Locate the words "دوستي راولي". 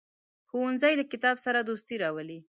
1.61-2.39